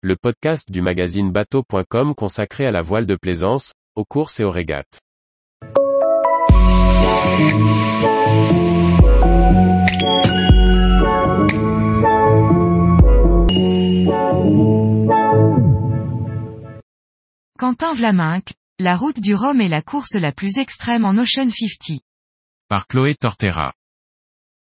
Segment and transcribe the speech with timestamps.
[0.00, 4.50] le podcast du magazine bateau.com consacré à la voile de plaisance, aux courses et aux
[4.50, 5.00] régates.
[17.58, 22.00] Quentin Vlaminck, la route du Rhum est la course la plus extrême en Ocean 50.
[22.68, 23.72] Par Chloé Tortera.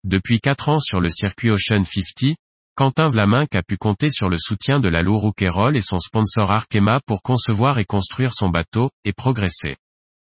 [0.05, 2.37] Depuis 4 ans sur le circuit Ocean 50,
[2.77, 6.51] Quentin Vlaminck a pu compter sur le soutien de la Lou Rouquayrol et son sponsor
[6.51, 9.77] Arkema pour concevoir et construire son bateau, et progresser.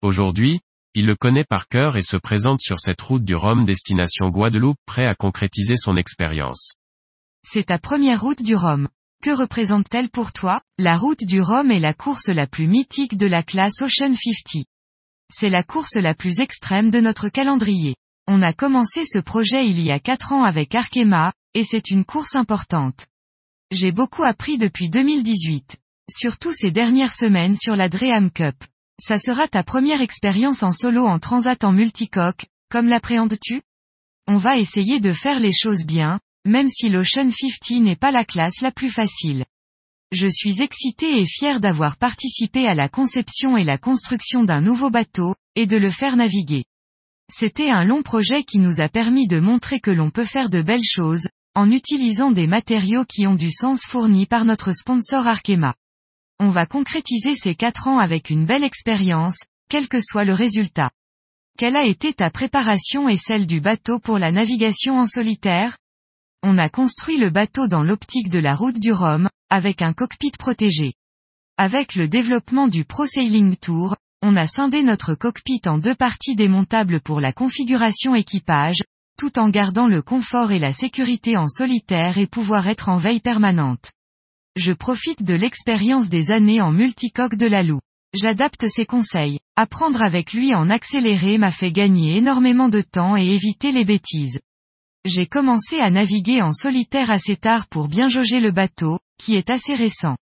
[0.02, 0.60] Aujourd'hui,
[0.96, 4.76] il le connaît par cœur et se présente sur cette route du Rhum destination Guadeloupe
[4.86, 6.74] prêt à concrétiser son expérience.
[7.42, 8.90] C'est ta première route du Rhum.
[9.24, 10.60] Que représente-t-elle pour toi?
[10.78, 14.66] La route du Rhum est la course la plus mythique de la classe Ocean 50.
[15.32, 17.96] C'est la course la plus extrême de notre calendrier.
[18.28, 22.06] On a commencé ce projet il y a 4 ans avec Arkema, et c'est une
[22.06, 23.08] course importante.
[23.72, 25.78] J'ai beaucoup appris depuis 2018.
[26.12, 28.56] Surtout ces dernières semaines sur la Dream Cup.
[29.02, 33.62] Ça sera ta première expérience en solo en transat en multicoque, comme l'appréhendes-tu?
[34.28, 38.26] On va essayer de faire les choses bien, même si l'Ocean 50 n'est pas la
[38.26, 39.46] classe la plus facile.
[40.12, 44.90] Je suis excité et fier d'avoir participé à la conception et la construction d'un nouveau
[44.90, 46.66] bateau, et de le faire naviguer.
[47.32, 50.62] C'était un long projet qui nous a permis de montrer que l'on peut faire de
[50.62, 55.74] belles choses, en utilisant des matériaux qui ont du sens fournis par notre sponsor Arkema.
[56.40, 59.40] On va concrétiser ces quatre ans avec une belle expérience,
[59.70, 60.92] quel que soit le résultat.
[61.58, 65.78] Quelle a été ta préparation et celle du bateau pour la navigation en solitaire?
[66.44, 70.34] On a construit le bateau dans l'optique de la route du Rhum, avec un cockpit
[70.38, 70.94] protégé.
[71.58, 76.36] Avec le développement du Pro Sailing Tour, on a scindé notre cockpit en deux parties
[76.36, 78.82] démontables pour la configuration équipage,
[79.18, 83.20] tout en gardant le confort et la sécurité en solitaire et pouvoir être en veille
[83.20, 83.92] permanente.
[84.56, 87.82] Je profite de l'expérience des années en multicoque de la Loue.
[88.14, 89.40] J'adapte ses conseils.
[89.58, 94.40] Apprendre avec lui en accéléré m'a fait gagner énormément de temps et éviter les bêtises.
[95.04, 99.50] J'ai commencé à naviguer en solitaire assez tard pour bien jauger le bateau, qui est
[99.50, 100.16] assez récent.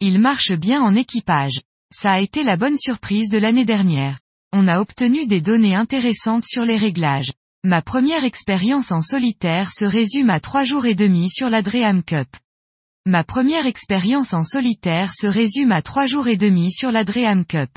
[0.00, 1.62] Il marche bien en équipage.
[1.90, 4.18] Ça a été la bonne surprise de l'année dernière.
[4.52, 7.32] On a obtenu des données intéressantes sur les réglages.
[7.64, 12.02] Ma première expérience en solitaire se résume à trois jours et demi sur la Dream
[12.02, 12.26] Cup.
[13.06, 17.44] Ma première expérience en solitaire se résume à trois jours et demi sur la Dream
[17.44, 17.70] Cup.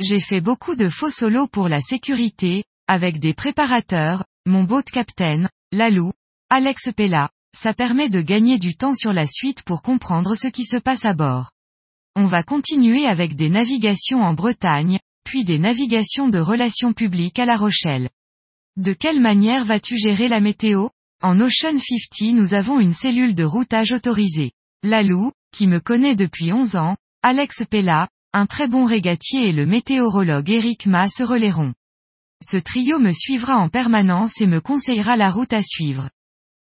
[0.00, 5.48] J'ai fait beaucoup de faux solos pour la sécurité, avec des préparateurs, mon boat captain,
[5.70, 6.10] Lalou,
[6.50, 10.64] Alex Pella, ça permet de gagner du temps sur la suite pour comprendre ce qui
[10.64, 11.52] se passe à bord.
[12.16, 17.46] On va continuer avec des navigations en Bretagne, puis des navigations de relations publiques à
[17.46, 18.10] La Rochelle.
[18.76, 20.88] De quelle manière vas-tu gérer la météo?
[21.22, 24.50] En Ocean 50 nous avons une cellule de routage autorisée.
[24.82, 29.64] Lalou, qui me connaît depuis 11 ans, Alex Pella, un très bon régatier et le
[29.64, 31.72] météorologue Eric Ma se relayeront.
[32.42, 36.10] Ce trio me suivra en permanence et me conseillera la route à suivre.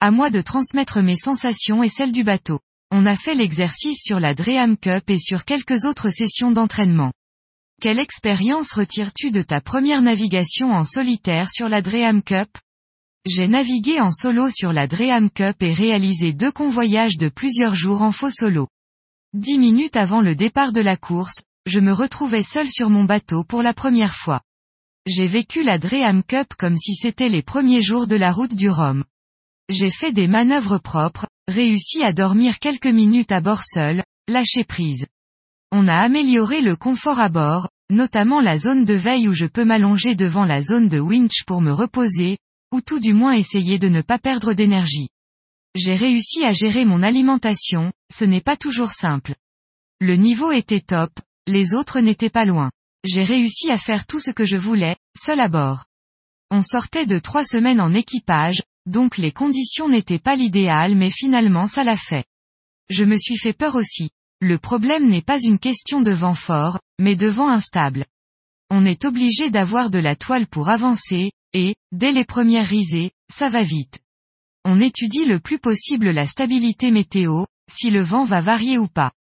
[0.00, 2.60] À moi de transmettre mes sensations et celles du bateau.
[2.90, 7.12] On a fait l'exercice sur la Dream Cup et sur quelques autres sessions d'entraînement.
[7.80, 12.50] Quelle expérience retires-tu de ta première navigation en solitaire sur la Dream Cup?
[13.24, 18.02] J'ai navigué en solo sur la Dream Cup et réalisé deux convoyages de plusieurs jours
[18.02, 18.68] en faux solo.
[19.32, 23.44] Dix minutes avant le départ de la course, je me retrouvais seul sur mon bateau
[23.44, 24.42] pour la première fois.
[25.06, 28.68] J'ai vécu la Dream Cup comme si c'était les premiers jours de la route du
[28.68, 29.04] Rhum.
[29.70, 35.06] J'ai fait des manœuvres propres, réussi à dormir quelques minutes à bord seul, lâché prise.
[35.72, 39.64] On a amélioré le confort à bord, notamment la zone de veille où je peux
[39.64, 42.38] m'allonger devant la zone de winch pour me reposer,
[42.72, 45.08] ou tout du moins essayer de ne pas perdre d'énergie.
[45.76, 49.34] J'ai réussi à gérer mon alimentation, ce n'est pas toujours simple.
[50.00, 51.12] Le niveau était top,
[51.46, 52.72] les autres n'étaient pas loin.
[53.04, 55.84] J'ai réussi à faire tout ce que je voulais, seul à bord.
[56.50, 61.68] On sortait de trois semaines en équipage, donc les conditions n'étaient pas l'idéal mais finalement
[61.68, 62.24] ça l'a fait.
[62.88, 64.10] Je me suis fait peur aussi.
[64.42, 68.06] Le problème n'est pas une question de vent fort, mais de vent instable.
[68.70, 73.50] On est obligé d'avoir de la toile pour avancer, et, dès les premières risées, ça
[73.50, 74.00] va vite.
[74.64, 79.12] On étudie le plus possible la stabilité météo, si le vent va varier ou pas.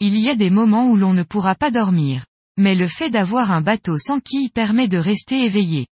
[0.00, 2.24] Il y a des moments où l'on ne pourra pas dormir.
[2.56, 5.88] Mais le fait d'avoir un bateau sans quille permet de rester éveillé.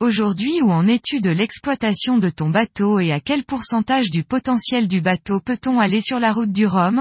[0.00, 4.86] Aujourd'hui où en es-tu de l'exploitation de ton bateau et à quel pourcentage du potentiel
[4.86, 7.00] du bateau peut-on aller sur la route du Rhum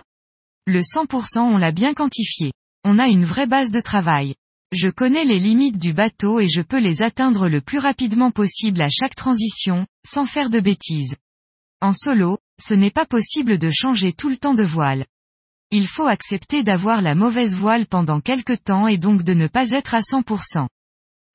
[0.65, 2.54] le 100% on l'a bien quantifié.
[2.86, 4.36] On a une vraie base de travail.
[4.71, 8.81] Je connais les limites du bateau et je peux les atteindre le plus rapidement possible
[8.81, 11.15] à chaque transition, sans faire de bêtises.
[11.81, 15.06] En solo, ce n'est pas possible de changer tout le temps de voile.
[15.69, 19.71] il faut accepter d'avoir la mauvaise voile pendant quelque temps et donc de ne pas
[19.71, 20.68] être à 100%.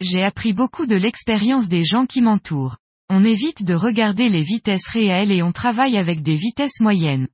[0.01, 2.77] J'ai appris beaucoup de l'expérience des gens qui m'entourent.
[3.11, 7.27] On évite de regarder les vitesses réelles et on travaille avec des vitesses moyennes.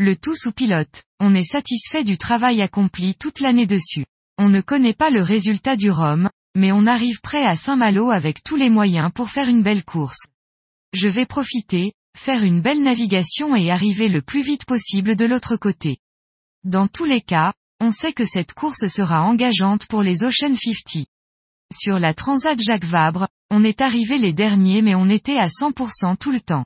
[0.00, 4.04] Le tout sous pilote, on est satisfait du travail accompli toute l'année dessus.
[4.38, 8.42] On ne connaît pas le résultat du Rhum, mais on arrive prêt à Saint-Malo avec
[8.42, 10.26] tous les moyens pour faire une belle course.
[10.94, 15.56] Je vais profiter, faire une belle navigation et arriver le plus vite possible de l'autre
[15.56, 15.98] côté.
[16.64, 21.06] Dans tous les cas, on sait que cette course sera engageante pour les Ocean 50.
[21.72, 26.16] Sur la Transat Jacques Vabre, on est arrivé les derniers mais on était à 100%
[26.16, 26.64] tout le temps.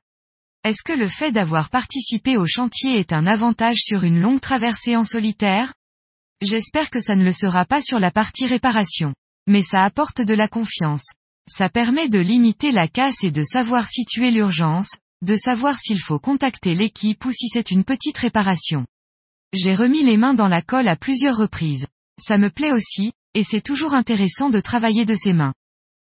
[0.68, 4.96] Est-ce que le fait d'avoir participé au chantier est un avantage sur une longue traversée
[4.96, 5.72] en solitaire?
[6.42, 9.14] J'espère que ça ne le sera pas sur la partie réparation.
[9.46, 11.06] Mais ça apporte de la confiance.
[11.50, 14.90] Ça permet de limiter la casse et de savoir situer l'urgence,
[15.22, 18.84] de savoir s'il faut contacter l'équipe ou si c'est une petite réparation.
[19.54, 21.86] J'ai remis les mains dans la colle à plusieurs reprises.
[22.20, 25.54] Ça me plaît aussi, et c'est toujours intéressant de travailler de ses mains.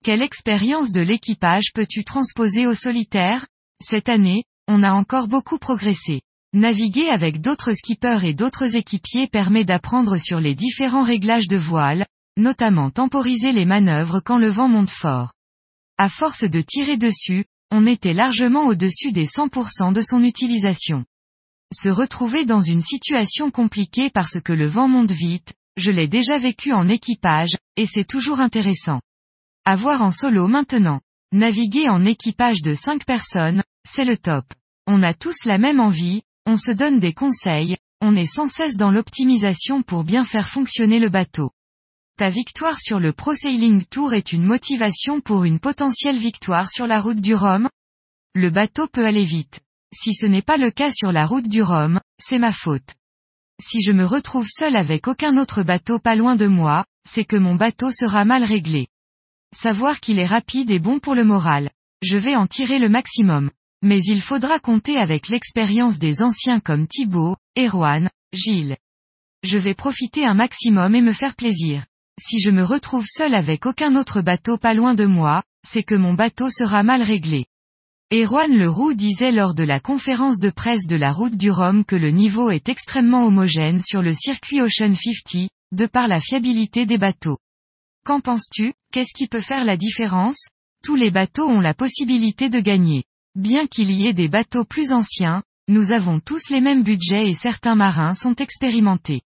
[0.04, 3.48] Quelle expérience de l'équipage peux-tu transposer au solitaire?
[3.82, 6.22] Cette année, on a encore beaucoup progressé.
[6.54, 12.06] Naviguer avec d'autres skippers et d'autres équipiers permet d'apprendre sur les différents réglages de voile,
[12.38, 15.34] notamment temporiser les manœuvres quand le vent monte fort.
[15.98, 21.06] À force de tirer dessus, on était largement au-dessus des 100% de son utilisation.
[21.74, 26.38] Se retrouver dans une situation compliquée parce que le vent monte vite, je l'ai déjà
[26.38, 29.00] vécu en équipage, et c'est toujours intéressant.
[29.64, 31.00] Avoir en solo maintenant.
[31.34, 34.46] Naviguer en équipage de 5 personnes, c'est le top.
[34.88, 38.78] On a tous la même envie, on se donne des conseils, on est sans cesse
[38.78, 41.52] dans l'optimisation pour bien faire fonctionner le bateau.
[42.18, 46.88] Ta victoire sur le Pro Sailing Tour est une motivation pour une potentielle victoire sur
[46.88, 47.70] la route du Rhum?
[48.34, 49.62] Le bateau peut aller vite.
[49.94, 52.96] Si ce n'est pas le cas sur la route du Rhum, c'est ma faute
[53.62, 57.36] si je me retrouve seul avec aucun autre bateau pas loin de moi, c'est que
[57.36, 58.88] mon bateau sera mal réglé.
[59.56, 61.70] Savoir qu'il est rapide est bon pour le moral.
[62.02, 63.52] Je vais en tirer le maximum.
[63.84, 68.78] Mais il faudra compter avec l'expérience des anciens comme Thibaut, Erwan, Gilles.
[69.44, 71.86] Je vais profiter un maximum et me faire plaisir.
[72.20, 75.96] Si je me retrouve seul avec aucun autre bateau pas loin de moi, c'est que
[75.96, 77.46] mon bateau sera mal réglé.
[78.14, 81.96] Erwan Leroux disait lors de la conférence de presse de la route du Rhum que
[81.96, 86.98] le niveau est extrêmement homogène sur le circuit Ocean 50, de par la fiabilité des
[86.98, 87.38] bateaux.
[88.06, 88.74] Qu'en penses-tu?
[88.92, 90.50] Qu'est-ce qui peut faire la différence?
[90.84, 93.06] Tous les bateaux ont la possibilité de gagner.
[93.36, 97.34] Bien qu'il y ait des bateaux plus anciens, nous avons tous les mêmes budgets et
[97.34, 99.22] certains marins sont expérimentés.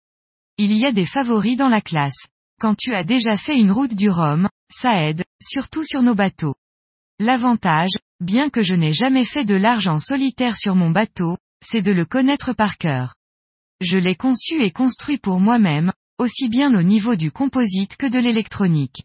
[0.59, 2.27] Il y a des favoris dans la classe.
[2.61, 6.57] Quand tu as déjà fait une route du Rhum, ça aide, surtout sur nos bateaux.
[7.21, 11.83] L'avantage, bien que je n'ai jamais fait de large en solitaire sur mon bateau, c'est
[11.83, 13.15] de le connaître par cœur.
[13.81, 18.19] Je l'ai conçu et construit pour moi-même, aussi bien au niveau du composite que de
[18.19, 19.05] l'électronique.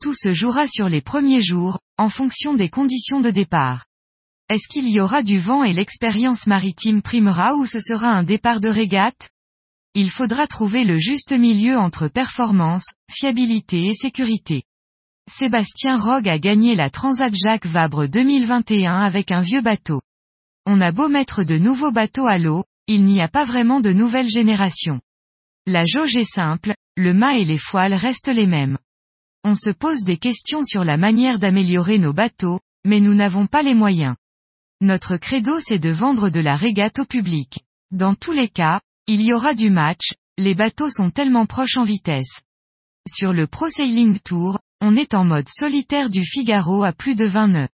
[0.00, 3.84] Tout se jouera sur les premiers jours, en fonction des conditions de départ.
[4.52, 8.60] Est-ce qu'il y aura du vent et l'expérience maritime primera ou ce sera un départ
[8.60, 9.30] de régate?
[9.94, 14.64] Il faudra trouver le juste milieu entre performance, fiabilité et sécurité.
[15.26, 20.02] Sébastien Rogue a gagné la Transat Jacques Vabre 2021 avec un vieux bateau.
[20.66, 23.94] On a beau mettre de nouveaux bateaux à l'eau, il n'y a pas vraiment de
[23.94, 25.00] nouvelle génération.
[25.66, 28.76] La jauge est simple, le mât et les foiles restent les mêmes.
[29.44, 33.62] On se pose des questions sur la manière d'améliorer nos bateaux, mais nous n'avons pas
[33.62, 34.14] les moyens.
[34.82, 37.60] Notre credo c'est de vendre de la régate au public.
[37.92, 41.84] Dans tous les cas, il y aura du match, les bateaux sont tellement proches en
[41.84, 42.40] vitesse.
[43.08, 47.24] Sur le Pro Sailing Tour, on est en mode solitaire du Figaro à plus de
[47.24, 47.68] 20 nœuds.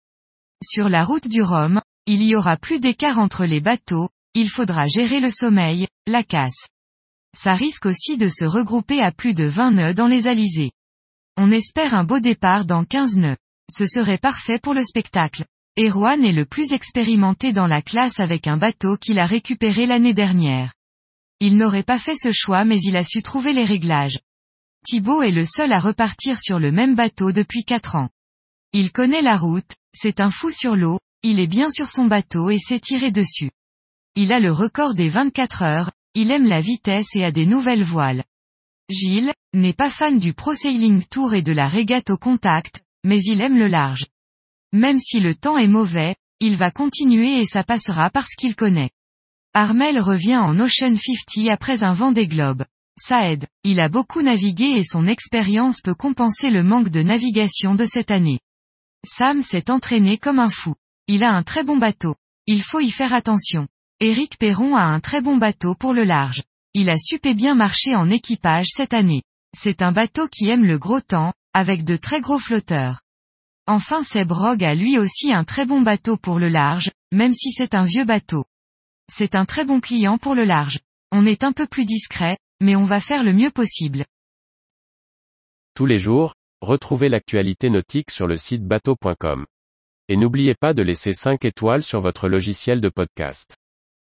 [0.64, 4.88] Sur la route du Rhum, il y aura plus d'écart entre les bateaux, il faudra
[4.88, 6.70] gérer le sommeil, la casse.
[7.38, 10.72] Ça risque aussi de se regrouper à plus de 20 nœuds dans les alizés.
[11.38, 13.38] On espère un beau départ dans 15 nœuds.
[13.70, 15.46] Ce serait parfait pour le spectacle.
[15.78, 20.14] Erwan est le plus expérimenté dans la classe avec un bateau qu'il a récupéré l'année
[20.14, 20.74] dernière.
[21.42, 24.20] Il n'aurait pas fait ce choix mais il a su trouver les réglages.
[24.86, 28.10] Thibaut est le seul à repartir sur le même bateau depuis 4 ans.
[28.72, 32.50] Il connaît la route, c'est un fou sur l'eau, il est bien sur son bateau
[32.50, 33.52] et sait tirer dessus.
[34.16, 37.84] Il a le record des 24 heures, il aime la vitesse et a des nouvelles
[37.84, 38.24] voiles.
[38.90, 43.20] Gilles, n'est pas fan du Pro Sailing Tour et de la régate au contact, mais
[43.24, 44.06] il aime le large.
[44.76, 48.90] Même si le temps est mauvais, il va continuer et ça passera parce qu'il connaît.
[49.54, 52.66] Armel revient en Ocean 50 après un vent des globes.
[53.00, 57.74] Ça aide, il a beaucoup navigué et son expérience peut compenser le manque de navigation
[57.74, 58.42] de cette année.
[59.08, 60.76] Sam s'est entraîné comme un fou.
[61.08, 62.16] Il a un très bon bateau.
[62.46, 63.70] Il faut y faire attention.
[64.02, 66.44] Éric Perron a un très bon bateau pour le large.
[66.74, 69.24] Il a super bien marché en équipage cette année.
[69.58, 73.00] C'est un bateau qui aime le gros temps, avec de très gros flotteurs.
[73.68, 77.52] Enfin Seb Rogue a lui aussi un très bon bateau pour le large, même si
[77.52, 78.46] c'est un vieux bateau.
[79.12, 80.80] C'est un très bon client pour le large.
[81.12, 84.06] On est un peu plus discret, mais on va faire le mieux possible.
[85.74, 89.46] Tous les jours, retrouvez l'actualité nautique sur le site bateau.com.
[90.10, 93.58] Et n'oubliez pas de laisser 5 étoiles sur votre logiciel de podcast.